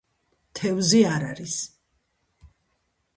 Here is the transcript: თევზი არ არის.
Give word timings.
თევზი 0.59 1.01
არ 1.09 1.25
არის. 1.27 1.59